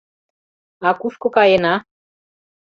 —А 0.87 0.89
кушко 1.01 1.27
каена? 1.35 1.75